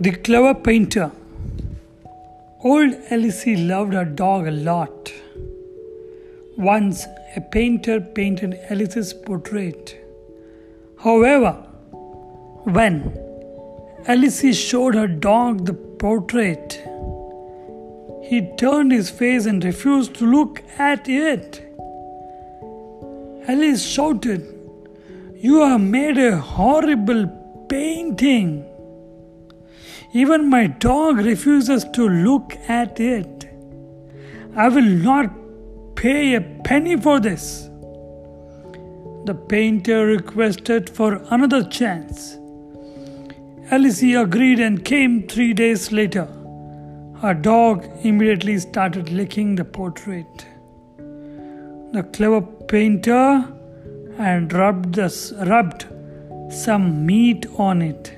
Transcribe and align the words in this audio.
The 0.00 0.12
clever 0.12 0.54
painter. 0.54 1.10
Old 2.62 2.94
Elsie 3.10 3.56
loved 3.56 3.94
her 3.94 4.04
dog 4.04 4.46
a 4.46 4.52
lot. 4.52 5.12
Once 6.56 7.04
a 7.34 7.40
painter 7.40 8.00
painted 8.00 8.60
Alice's 8.70 9.12
portrait. 9.12 9.96
However, 11.00 11.50
when 12.62 13.12
Alice 14.06 14.56
showed 14.56 14.94
her 14.94 15.08
dog 15.08 15.66
the 15.66 15.74
portrait, 15.74 16.80
he 18.22 18.52
turned 18.56 18.92
his 18.92 19.10
face 19.10 19.46
and 19.46 19.64
refused 19.64 20.14
to 20.14 20.26
look 20.26 20.62
at 20.78 21.08
it. 21.08 21.60
Alice 23.48 23.84
shouted, 23.84 24.46
You 25.34 25.62
have 25.62 25.80
made 25.80 26.18
a 26.18 26.36
horrible 26.38 27.26
painting. 27.68 28.64
Even 30.12 30.48
my 30.48 30.66
dog 30.66 31.18
refuses 31.18 31.84
to 31.92 32.08
look 32.08 32.54
at 32.66 32.98
it. 32.98 33.48
I 34.56 34.68
will 34.68 34.82
not 34.82 35.30
pay 35.96 36.34
a 36.34 36.40
penny 36.40 36.96
for 36.96 37.20
this. 37.20 37.68
The 39.26 39.34
painter 39.34 40.06
requested 40.06 40.88
for 40.88 41.22
another 41.30 41.62
chance. 41.62 42.38
Alice 43.70 44.02
agreed 44.02 44.60
and 44.60 44.82
came 44.82 45.28
three 45.28 45.52
days 45.52 45.92
later. 45.92 46.26
Her 47.20 47.34
dog 47.34 47.86
immediately 48.02 48.58
started 48.58 49.10
licking 49.10 49.56
the 49.56 49.64
portrait. 49.64 50.46
The 51.92 52.08
clever 52.14 52.40
painter 52.40 53.44
and 54.16 54.52
rubbed, 54.52 54.96
rubbed 54.96 55.86
some 56.50 57.04
meat 57.04 57.44
on 57.58 57.82
it. 57.82 58.17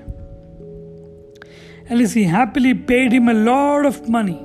Alice 1.89 2.15
happily 2.15 2.75
paid 2.75 3.13
him 3.13 3.29
a 3.29 3.35
lot 3.35 3.87
of 3.87 4.09
money. 4.09 4.41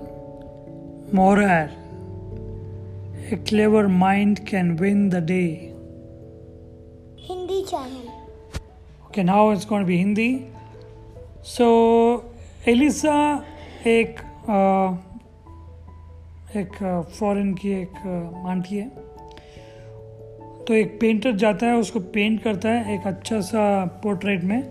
Moral 1.12 1.70
A 3.32 3.38
clever 3.38 3.90
mind 3.90 4.46
can 4.46 4.76
win 4.78 5.10
the 5.10 5.20
day. 5.20 5.74
Hindi 7.18 7.66
channel. 7.66 8.12
Okay, 9.08 9.24
now 9.24 9.50
it's 9.50 9.66
going 9.66 9.82
to 9.82 9.88
be 9.88 9.98
Hindi. 9.98 10.48
So, 11.42 12.26
Elisa 12.68 13.44
एक 13.86 14.20
आ, 14.50 14.98
एक 16.60 16.78
foreign 17.20 17.54
की 17.54 17.72
एक 17.72 17.98
aunty 18.50 18.78
है 18.78 18.88
तो 20.66 20.74
एक 20.74 20.98
painter 21.02 21.36
जाता 21.44 21.66
है 21.66 21.78
उसको 21.78 22.00
पेंट 22.16 22.42
करता 22.44 22.70
है 22.70 22.96
एक 22.96 23.08
अच्छा 23.08 23.40
सा 23.50 23.64
पोर्ट्रेट 24.04 24.44
में 24.44 24.62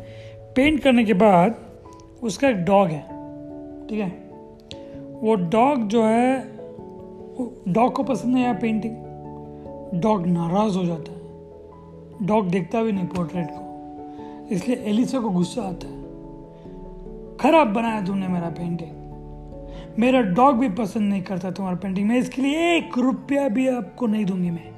पेंट 0.57 0.83
करने 0.83 1.05
के 1.05 1.15
बाद 1.15 1.64
उसका 2.25 2.49
एक 2.49 2.57
डॉग 2.57 2.89
है, 2.89 3.03
ठीक 3.87 4.01
है? 4.01 4.09
वो 5.21 5.35
डॉग 5.35 5.89
जो 5.89 6.05
है 6.05 6.41
डॉग 7.73 7.93
को 7.93 8.03
पसंद 8.03 8.35
नहीं 8.35 8.45
आया 8.45 8.53
पेंटिंग 8.53 8.95
डॉग 10.01 10.27
नाराज़ 10.27 10.79
हो 10.79 10.85
जाता 10.85 11.13
है। 11.13 11.25
डॉग 12.27 12.49
देखता 12.49 12.83
भी 12.83 12.93
नहीं 12.93 13.07
पोर्ट्रेट 13.07 13.47
को। 13.51 13.65
इसलिए 14.55 14.77
एलिसा 14.77 15.21
को 15.21 15.31
गुस्सा 15.31 15.63
आता 15.63 15.87
है। 15.87 16.05
खराब 17.37 17.67
बनाया 17.67 18.05
तुमने 18.05 18.29
मेरा 18.29 18.49
पेंटिंग 18.51 18.91
मेरा 19.99 20.21
डॉग 20.21 20.57
भी 20.57 20.69
पसंद 20.69 21.03
नहीं 21.03 21.23
करता 21.23 21.51
तुम्हारा 21.51 21.79
पेंटिंग 21.83 22.09
मैं 22.09 22.17
इसके 22.17 22.43
लिए 22.43 22.77
एक 22.77 22.99
रुपया 22.99 23.49
भी 23.49 23.69
आपको 23.69 24.07
नहीं 24.07 24.25
दूँगी 24.25 24.51
मैं। 24.51 24.71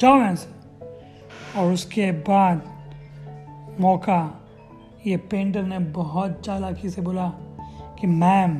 जाओ 0.00 0.16
यहाँ 0.16 0.34
से। 0.34 0.54
और 1.60 1.72
उसके 1.72 2.12
बाद 2.12 2.62
मौका 3.80 4.43
ये 5.06 5.16
पेंटर 5.16 5.62
ने 5.62 5.78
बहुत 5.78 6.40
चालाकी 6.44 6.90
से 6.90 7.02
बोला 7.02 7.28
कि, 8.00 8.06
मैम, 8.06 8.58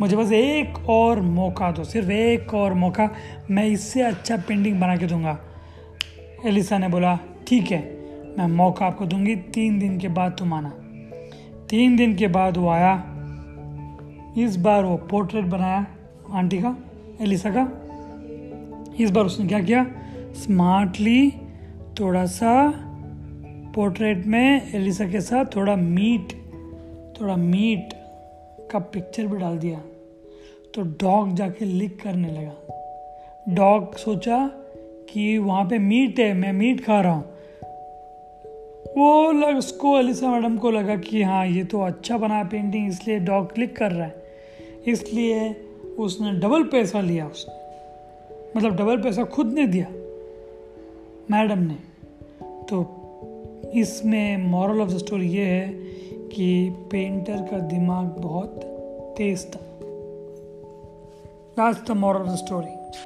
मुझे 0.00 0.16
बस 0.16 0.32
एक 0.32 0.88
और 0.88 1.20
मौका 1.20 1.72
दो, 1.72 1.84
सिर्फ़ 1.84 2.10
एक 2.10 2.54
और 2.54 2.74
मौका, 2.74 3.10
मैं 3.50 3.66
इससे 3.66 4.02
अच्छा 4.02 4.36
पेंटिंग 4.36 4.80
बना 4.80 4.96
के 4.96 5.06
दूँगा। 5.06 5.38
एलिसा 6.46 6.78
ने 6.78 6.88
बोला, 6.88 7.18
ठीक 7.48 7.70
है, 7.70 7.80
मैं 8.38 8.46
मौका 8.46 8.86
आपको 8.86 9.06
दूँगी, 9.06 9.36
तीन 9.36 9.78
दिन 9.78 9.98
के 9.98 10.08
बाद 10.08 10.36
तुम 10.38 10.54
आना। 10.54 10.68
तीन 11.70 11.96
दिन 11.96 12.14
के 12.14 12.28
बाद 12.28 12.56
वो 12.56 12.68
आया। 12.68 13.04
इस 14.38 14.56
बार 14.56 14.84
वो 14.84 14.96
पोर्ट्रेट 14.96 15.44
बनाया 15.44 15.86
आंटी 16.30 16.58
का, 16.58 16.76
एलिसा 17.20 17.50
का। 17.50 17.68
इस 19.04 19.10
बार 19.10 19.24
उसने 19.24 19.46
क्या 19.46 19.60
किया? 19.60 19.86
स्मार्टली 20.32 21.30
थोड़ा 22.00 22.26
सा 22.26 22.72
पोर्ट्रेट 23.74 24.26
में 24.26 24.74
एलिसा 24.74 25.04
के 25.08 25.20
साथ 25.20 25.44
थोड़ा 25.56 25.76
मीट 25.76 26.32
थोड़ा 27.20 27.36
मीट 27.36 27.88
का 28.70 28.78
पिक्चर 28.78 29.26
भी 29.26 29.36
डाल 29.36 29.58
दिया। 29.58 29.78
तो 30.74 30.82
डॉग 30.82 31.34
जाके 31.34 31.64
लिक 31.64 32.02
करने 32.02 32.28
लगा। 32.28 32.54
डॉग 33.48 33.96
सोचा 33.96 34.50
कि 35.10 35.38
वहाँ 35.38 35.64
पे 35.64 35.78
मीट 35.78 36.18
है, 36.18 36.34
मैं 36.34 36.52
मीट 36.52 36.84
खा 36.84 37.00
रहा 37.00 37.12
हूँ। 37.12 37.24
वो 38.96 39.32
लग, 39.32 39.56
उसको, 39.56 39.98
एलिसा 39.98 40.28
मैडम 40.28 40.58
को 40.58 40.70
लगा 40.70 40.96
कि 40.96 41.22
हाँ 41.22 41.46
ये 41.46 41.64
तो 41.64 41.80
अच्छा 41.80 42.18
बना 42.18 42.44
पेंटिंग 42.44 42.88
इसलिए 42.88 43.18
डॉग 43.18 43.54
क्लिक 43.54 43.76
कर 43.76 43.92
रहा 43.92 44.06
है। 44.06 44.22
इसलिए 44.86 45.56
उसने 45.98 46.32
डबल 46.32 46.62
पैसा 46.62 47.00
लिया 47.00 47.26
उसने 47.26 47.54
मतलब 48.56 48.76
डबल 48.76 49.02
पैसा 49.02 49.24
खुद 49.24 49.52
ने 49.52 49.66
दिया 49.66 49.86
मैडम 51.30 51.58
ने। 51.58 51.74
तो 52.68 52.98
इसमें 53.74 54.36
मॉरल 54.36 54.80
ऑफ़ 54.80 54.90
द 54.90 54.98
स्टोरी 54.98 55.28
ये 55.28 55.44
है 55.44 55.68
कि 56.28 56.70
पेंटर 56.70 57.36
का 57.50 57.58
दिमाग 57.58 58.06
बहुत 58.06 58.60
तेज 59.18 59.46
था। 59.54 59.60
Last 61.58 61.88
the 61.88 61.90
moral 61.90 62.22
of 62.22 62.28
the 62.28 62.34
story 62.34 63.00